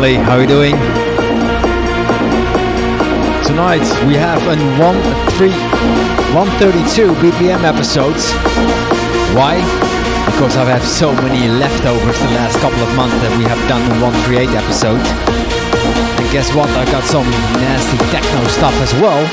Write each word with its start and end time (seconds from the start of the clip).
Family. 0.00 0.16
How 0.16 0.36
are 0.36 0.40
you 0.40 0.46
doing? 0.46 0.72
Tonight 3.44 3.84
we 4.06 4.14
have 4.14 4.40
a 4.46 4.56
132 4.56 7.12
BPM 7.20 7.64
episodes. 7.64 8.32
Why? 9.36 9.60
Because 10.24 10.56
I've 10.56 10.68
had 10.68 10.82
so 10.82 11.12
many 11.12 11.48
leftovers 11.48 12.18
the 12.18 12.30
last 12.32 12.58
couple 12.60 12.80
of 12.80 12.94
months 12.96 13.16
that 13.16 13.36
we 13.36 13.44
have 13.44 13.68
done 13.68 13.86
the 13.90 13.98
138 14.00 14.48
episode. 14.56 15.04
And 16.16 16.30
guess 16.32 16.54
what? 16.54 16.70
I 16.70 16.86
got 16.86 17.04
some 17.04 17.28
nasty 17.60 17.98
techno 18.08 18.48
stuff 18.48 18.74
as 18.80 18.94
well. 18.94 19.28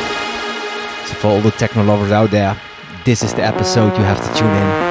So 1.08 1.16
for 1.16 1.28
all 1.28 1.42
the 1.42 1.52
techno 1.52 1.84
lovers 1.84 2.12
out 2.12 2.32
there, 2.32 2.58
this 3.06 3.24
is 3.24 3.34
the 3.34 3.44
episode 3.44 3.96
you 3.98 4.04
have 4.04 4.20
to 4.20 4.34
tune 4.38 4.54
in. 4.54 4.87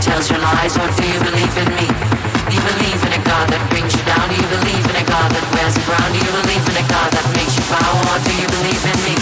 Tells 0.00 0.30
your 0.30 0.40
lies, 0.40 0.76
or 0.76 0.88
do 0.96 1.04
you 1.06 1.20
believe 1.22 1.54
in 1.60 1.68
me? 1.76 1.86
Do 2.48 2.52
you 2.56 2.64
believe 2.66 3.00
in 3.04 3.12
a 3.14 3.22
God 3.24 3.46
that 3.52 3.62
brings 3.70 3.92
you 3.94 4.02
down? 4.04 4.26
Do 4.28 4.36
you 4.36 4.48
believe 4.48 4.84
in 4.90 4.96
a 4.96 5.06
God 5.06 5.28
that 5.32 5.44
wears 5.54 5.74
the 5.76 5.84
ground? 5.86 6.10
Do 6.12 6.18
you 6.18 6.32
believe 6.40 6.64
in 6.66 6.76
a 6.76 6.86
God 6.88 7.08
that 7.14 7.26
makes 7.36 7.54
you 7.56 7.64
bow, 7.72 7.92
or 8.10 8.16
do 8.20 8.32
you 8.36 8.48
believe 8.48 8.84
in 8.84 8.98
me? 9.06 9.14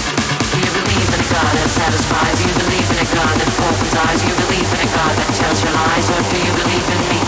Do 0.49 0.59
you 0.59 0.73
believe 0.75 1.09
in 1.13 1.21
a 1.23 1.29
God 1.29 1.51
that 1.55 1.71
satisfies? 1.71 2.35
Do 2.41 2.45
you 2.51 2.57
believe 2.57 2.89
in 2.89 2.99
a 2.99 3.09
God 3.15 3.35
that 3.37 3.51
opens 3.63 3.95
eyes? 4.07 4.19
Do 4.23 4.27
you 4.27 4.37
believe 4.49 4.69
in 4.75 4.81
a 4.81 4.91
God 4.97 5.13
that 5.19 5.31
tells 5.39 5.59
your 5.61 5.75
lies, 5.77 6.07
or 6.09 6.21
do 6.25 6.39
you 6.41 6.53
believe 6.57 6.87
in 6.89 7.01
me? 7.13 7.19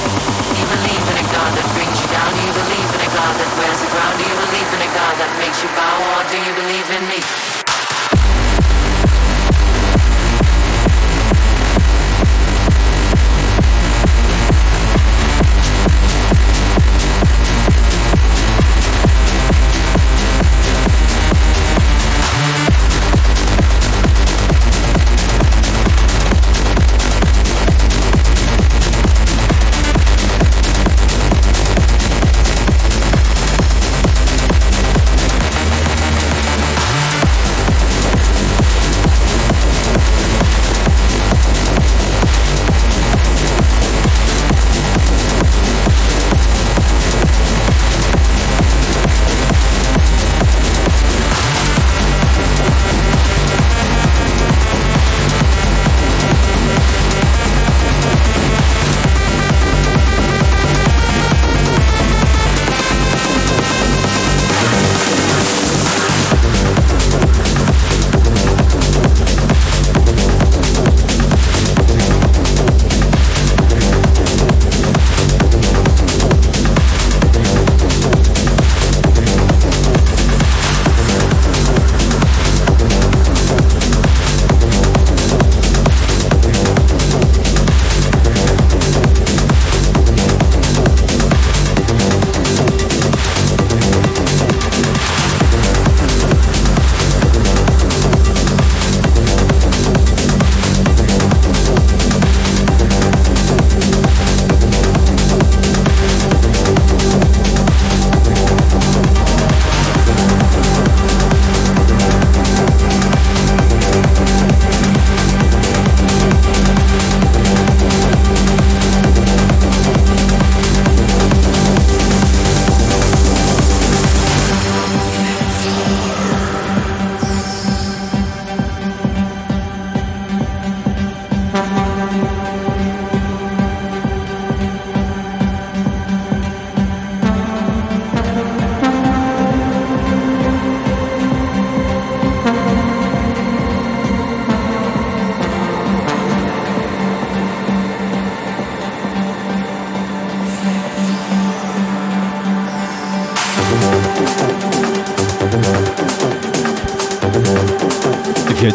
Do 0.50 0.56
you 0.56 0.68
believe 0.72 1.04
in 1.04 1.16
a 1.20 1.26
God 1.30 1.50
that 1.59 1.66
brings 1.76 1.96
you 2.00 2.09
down? 2.11 2.30
Do 2.33 2.40
you 2.42 2.54
believe 2.59 2.90
in 2.90 3.00
a 3.06 3.11
God 3.12 3.35
that 3.38 3.50
wears 3.61 3.78
the 3.83 3.90
ground? 3.92 4.14
Do 4.18 4.24
you 4.24 4.37
believe 4.50 4.70
in 4.72 4.80
a 4.83 4.90
God 4.94 5.14
that 5.20 5.30
makes 5.38 5.59
you 5.62 5.70
bow, 5.78 5.96
or 6.16 6.20
do 6.26 6.37
you 6.42 6.52
believe 6.59 6.88
in 6.90 7.02
me? 7.06 7.69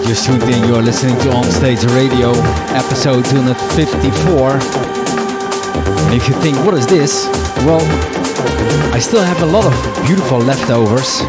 Just 0.03 0.27
tuned 0.27 0.43
in, 0.43 0.63
you're 0.63 0.81
listening 0.81 1.17
to 1.19 1.29
Onstage 1.29 1.83
Radio, 1.95 2.31
episode 2.75 3.25
254. 3.25 4.51
And 6.05 6.13
if 6.13 6.27
you 6.27 6.35
think, 6.41 6.57
what 6.65 6.73
is 6.75 6.85
this? 6.85 7.25
Well, 7.65 7.81
I 8.93 8.99
still 8.99 9.23
have 9.23 9.41
a 9.41 9.45
lot 9.45 9.65
of 9.65 9.73
beautiful 10.05 10.39
leftovers. 10.39 11.21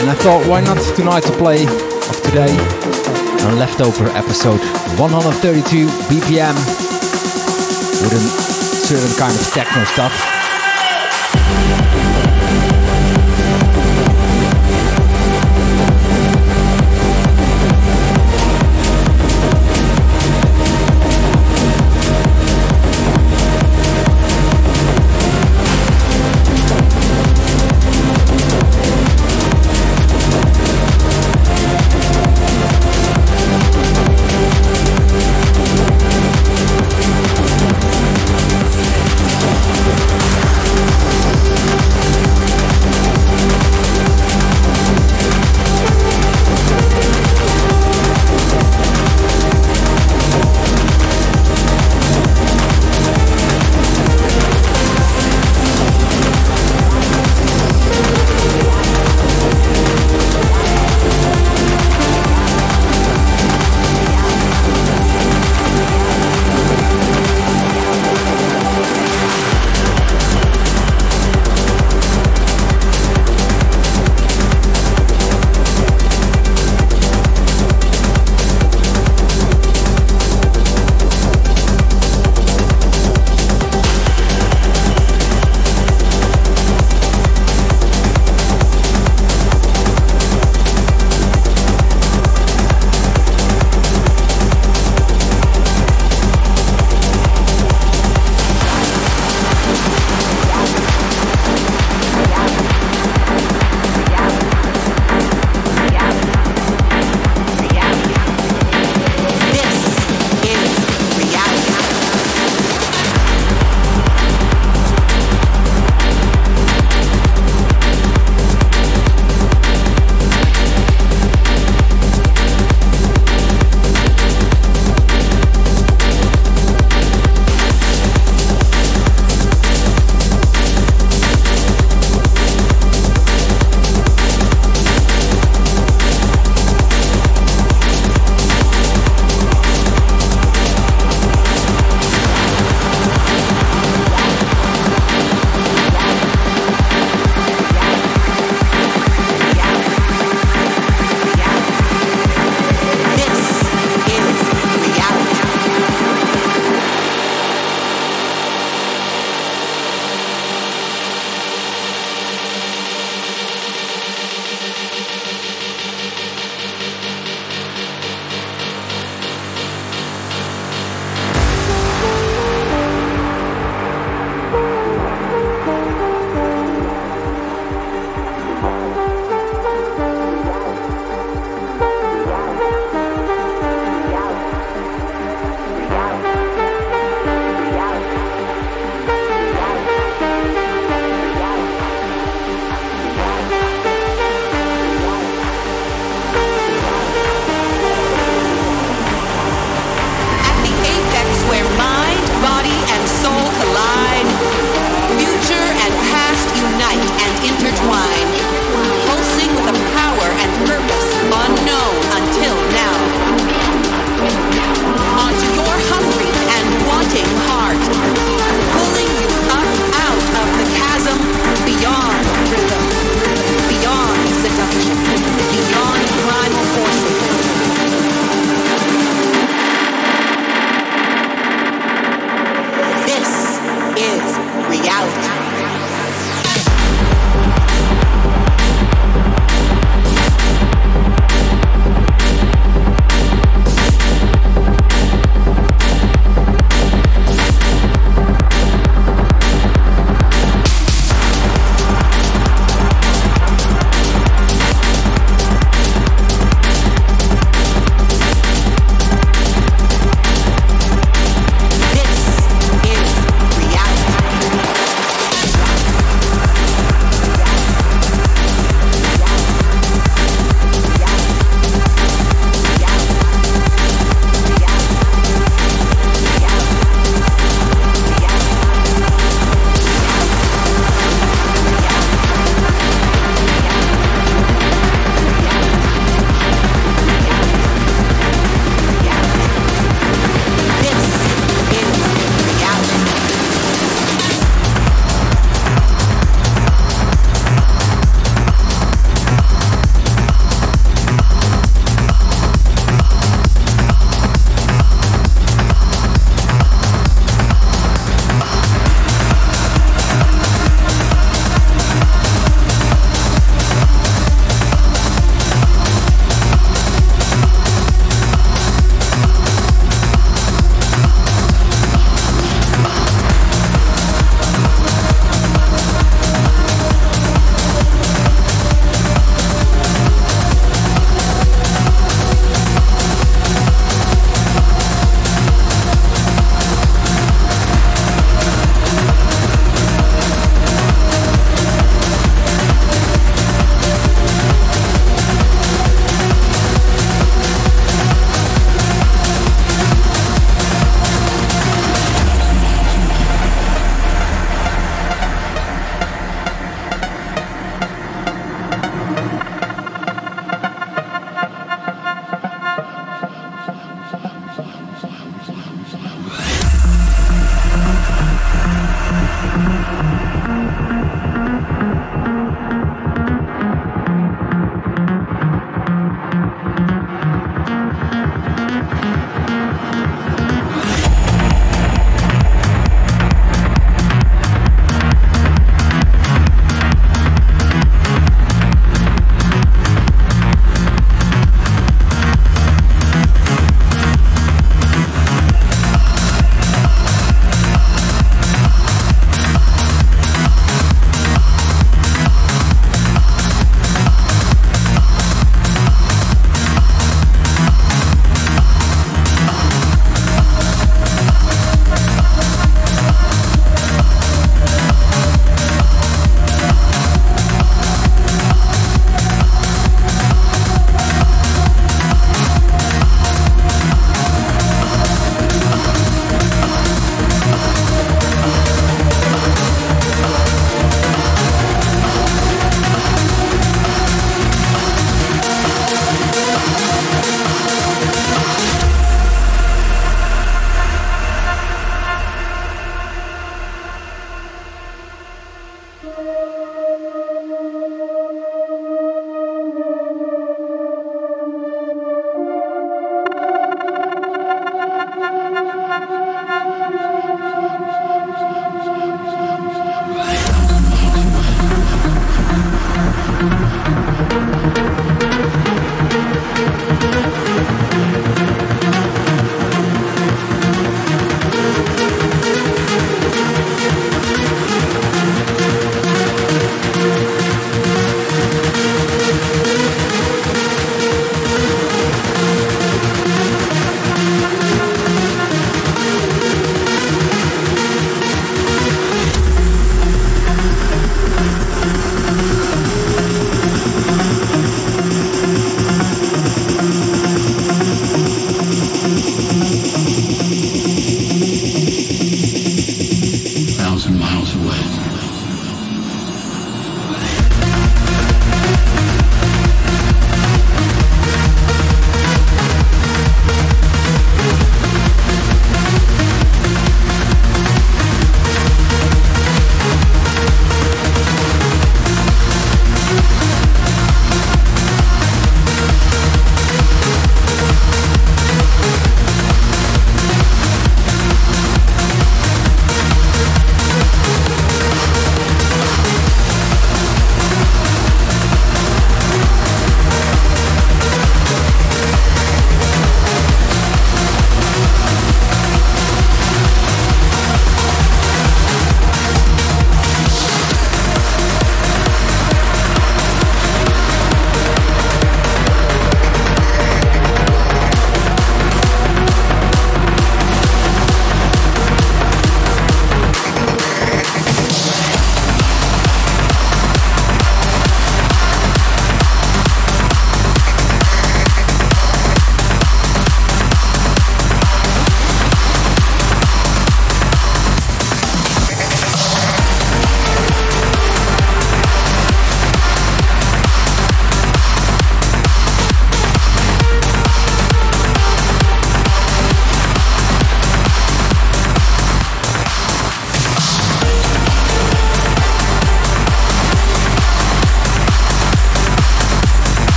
And 0.00 0.10
I 0.10 0.14
thought, 0.18 0.46
why 0.48 0.60
not 0.60 0.78
tonight 0.96 1.22
to 1.24 1.32
play 1.32 1.64
of 1.64 2.20
today? 2.24 2.52
A 3.46 3.54
leftover 3.54 4.08
episode 4.16 4.60
132 4.98 5.86
BPM 6.08 6.54
with 8.02 8.12
a 8.12 8.22
certain 8.86 9.16
kind 9.18 9.34
of 9.34 9.46
techno 9.52 9.84
stuff. 9.84 10.35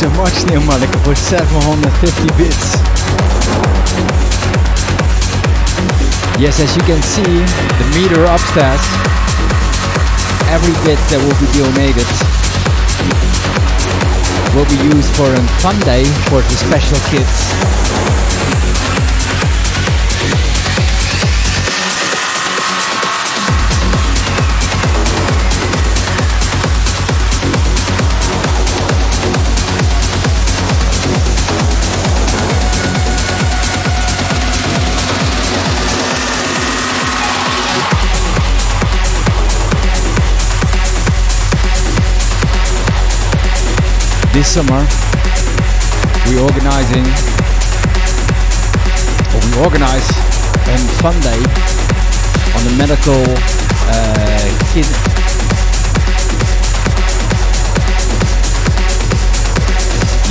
So 0.00 0.08
much, 0.16 0.32
Neil 0.46 0.62
Malika, 0.62 0.96
for 1.04 1.14
750 1.14 2.24
bits. 2.40 2.72
Yes, 6.40 6.58
as 6.58 6.74
you 6.74 6.80
can 6.88 7.02
see, 7.02 7.20
the 7.20 7.86
meter 7.92 8.24
upstairs, 8.24 8.80
every 10.48 10.72
bit 10.88 10.96
that 11.12 11.20
will 11.20 11.36
be 11.36 11.52
donated 11.52 12.08
will 14.56 14.64
be 14.72 14.80
used 14.96 15.12
for 15.16 15.28
a 15.28 15.42
fun 15.60 15.78
day 15.80 16.04
for 16.32 16.40
the 16.40 16.56
special 16.56 16.96
kids 17.12 18.09
this 44.40 44.54
summer 44.54 44.80
we're 46.24 46.40
organizing 46.40 47.04
or 49.36 49.40
we 49.44 49.52
organize 49.60 50.08
a 50.64 50.76
fun 51.04 51.12
day 51.20 51.36
on 52.56 52.64
the 52.64 52.72
medical 52.80 53.20
uh, 53.92 54.48
kid 54.72 54.88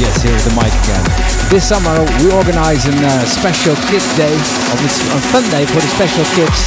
yes 0.01 0.23
here's 0.25 0.41
the 0.41 0.53
mic 0.57 0.73
again. 0.89 1.05
This 1.53 1.69
summer 1.69 2.01
we 2.17 2.33
organize 2.33 2.87
a 2.89 2.95
uh, 3.05 3.25
special 3.29 3.75
kids 3.93 4.09
day 4.17 4.33
of 4.33 4.77
a 4.81 5.21
fun 5.29 5.45
day 5.53 5.67
for 5.69 5.85
the 5.85 5.91
special 5.93 6.25
kids. 6.33 6.57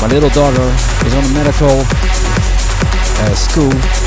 My 0.00 0.08
little 0.08 0.30
daughter 0.30 0.72
is 1.04 1.12
on 1.12 1.22
a 1.22 1.32
medical 1.36 1.84
uh, 1.84 3.34
school 3.34 4.01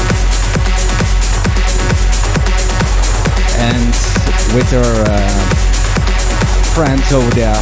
and 3.66 3.90
with 4.54 4.70
her 4.70 5.04
uh, 5.10 5.42
friends 6.78 7.12
over 7.12 7.30
there 7.32 7.58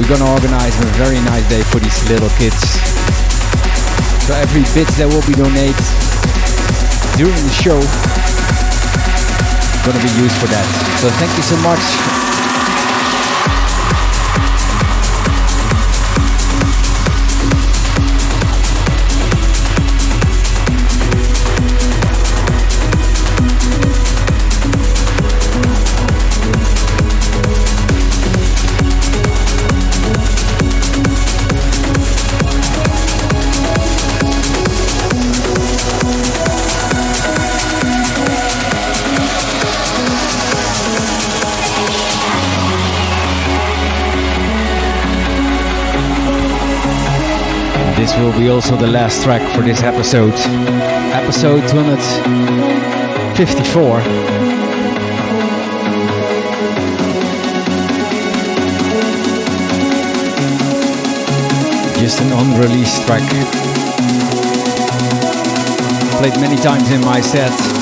we're 0.00 0.08
gonna 0.08 0.30
organize 0.32 0.72
a 0.80 0.86
very 0.96 1.20
nice 1.28 1.46
day 1.48 1.62
for 1.62 1.78
these 1.78 2.08
little 2.08 2.30
kids. 2.40 2.80
So 4.24 4.32
every 4.32 4.62
bit 4.72 4.88
that 4.96 5.08
will 5.12 5.26
be 5.28 5.36
donated 5.36 5.76
during 7.20 7.36
the 7.44 7.52
show 7.52 7.80
gonna 9.84 10.00
be 10.00 10.12
used 10.22 10.36
for 10.40 10.48
that. 10.48 10.64
So 11.00 11.10
thank 11.20 11.36
you 11.36 11.42
so 11.42 11.56
much 11.60 12.19
This 48.10 48.18
will 48.18 48.34
be 48.36 48.48
also 48.48 48.74
the 48.74 48.88
last 48.88 49.22
track 49.22 49.40
for 49.54 49.62
this 49.62 49.84
episode. 49.84 50.34
Episode 51.14 51.60
254. 51.68 54.00
Just 62.00 62.20
an 62.20 62.32
unreleased 62.32 63.06
track. 63.06 63.22
Played 66.18 66.40
many 66.40 66.56
times 66.56 66.90
in 66.90 67.00
my 67.02 67.20
set. 67.20 67.79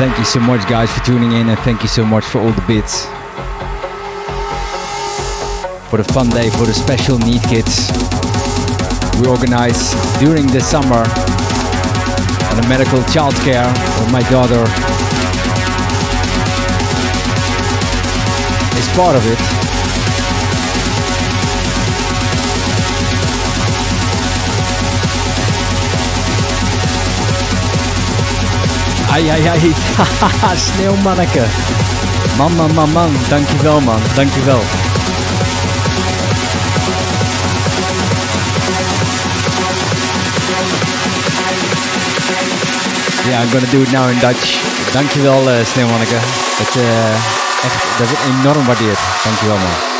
Thank 0.00 0.16
you 0.16 0.24
so 0.24 0.40
much, 0.40 0.66
guys, 0.66 0.90
for 0.90 1.04
tuning 1.04 1.32
in, 1.32 1.50
and 1.50 1.58
thank 1.58 1.82
you 1.82 1.88
so 1.88 2.06
much 2.06 2.24
for 2.24 2.40
all 2.40 2.52
the 2.52 2.64
bits. 2.66 3.04
For 5.90 5.98
the 5.98 6.08
fun 6.14 6.30
day 6.30 6.48
for 6.48 6.64
the 6.64 6.72
special 6.72 7.18
need 7.18 7.42
kids. 7.42 7.90
We 9.20 9.28
organize 9.28 9.92
during 10.18 10.46
the 10.46 10.62
summer 10.62 11.04
on 12.48 12.56
the 12.56 12.66
medical 12.66 13.00
childcare 13.12 13.68
of 14.00 14.10
my 14.10 14.22
daughter. 14.30 14.64
Is 18.80 18.88
part 18.96 19.16
of 19.16 19.26
it. 19.26 19.79
Ai, 29.10 29.30
ai, 29.30 29.48
ai. 29.48 29.74
Sneeuwmanneke. 30.66 31.46
Man, 32.38 32.56
man, 32.56 32.74
man, 32.74 32.92
man. 32.92 33.10
Dankjewel, 33.28 33.80
man. 33.80 34.00
Dankjewel. 34.14 34.60
Yeah, 43.26 43.42
I'm 43.42 43.50
gonna 43.52 43.66
do 43.70 43.82
it 43.82 43.92
now 43.92 44.08
in 44.08 44.18
Dutch. 44.18 44.58
Dankjewel, 44.92 45.48
uh, 45.48 45.64
Sneeuwmanneke. 45.64 46.18
Dat, 46.58 46.76
uh, 46.76 47.14
echt, 47.64 47.98
dat 47.98 48.08
wordt 48.08 48.24
enorm 48.24 48.66
waardeerd. 48.66 48.98
Dankjewel, 49.24 49.56
man. 49.56 49.99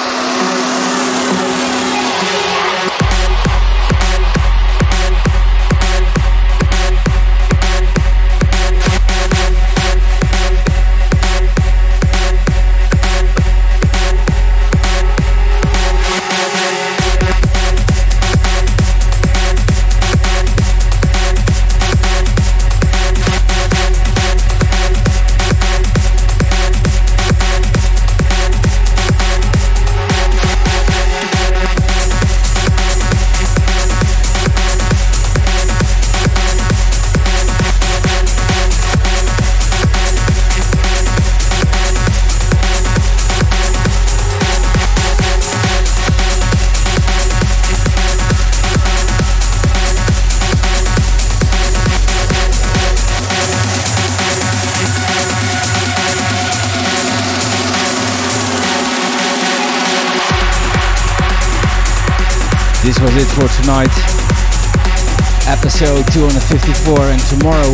Episode 65.47 66.02
254 66.10 67.14
and 67.14 67.22
tomorrow 67.30 67.70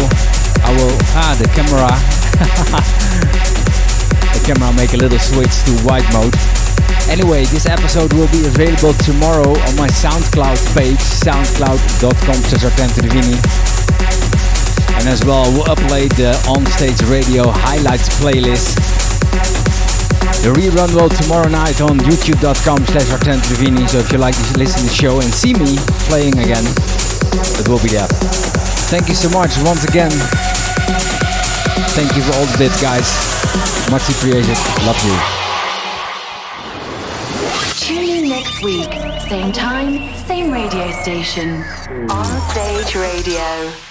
I 0.60 0.68
will 0.77 0.93
ah 1.16 1.32
the 1.40 1.48
camera 1.56 1.89
the 4.36 4.40
camera 4.44 4.77
make 4.77 4.93
a 4.93 5.01
little 5.01 5.18
switch 5.18 5.56
to 5.64 5.73
white 5.89 6.05
mode. 6.12 6.36
Anyway, 7.09 7.48
this 7.48 7.64
episode 7.64 8.12
will 8.12 8.28
be 8.28 8.44
available 8.44 8.93
tomorrow 9.09 9.48
on 9.48 9.73
my 9.81 9.89
SoundCloud 9.89 10.60
page, 10.77 11.01
soundcloud.com 11.01 12.40
slash 12.44 12.77
And 15.01 15.09
as 15.09 15.24
well, 15.24 15.51
we'll 15.51 15.64
upload 15.64 16.12
the 16.20 16.36
Onstage 16.44 17.09
Radio 17.10 17.48
highlights 17.48 18.10
playlist. 18.20 18.85
The 20.47 20.52
rerun 20.52 20.94
will 20.94 21.09
tomorrow 21.09 21.48
night 21.48 21.81
on 21.81 21.98
youtube.com 21.98 22.86
slash 22.86 23.90
So 23.90 23.98
if 23.98 24.12
you 24.12 24.18
like 24.18 24.36
to 24.36 24.59
listen 24.59 24.78
to 24.78 24.86
the 24.86 24.94
show 24.94 25.18
and 25.18 25.35
see 25.35 25.52
me 25.52 25.74
playing 26.06 26.39
again, 26.39 26.62
it 27.59 27.66
will 27.66 27.82
be 27.82 27.89
there. 27.89 28.06
Thank 28.86 29.09
you 29.09 29.16
so 29.16 29.28
much 29.31 29.59
once 29.66 29.82
again. 29.82 30.12
Thank 31.98 32.14
you 32.14 32.23
for 32.23 32.32
all 32.39 32.47
the 32.47 32.59
bits, 32.59 32.81
guys. 32.81 33.10
Much 33.90 34.09
appreciated. 34.09 34.56
Love 34.86 35.02
you. 35.02 35.18
Tune 37.74 38.09
in 38.09 38.28
next 38.28 38.62
week, 38.62 38.93
same 39.28 39.51
time, 39.51 40.14
same 40.28 40.52
radio 40.52 40.93
station. 41.02 41.64
On 42.09 42.40
Stage 42.52 42.94
Radio. 42.94 43.85